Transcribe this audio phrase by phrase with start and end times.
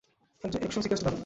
[0.61, 1.19] Action সিকুয়েন্সটা দারুণ!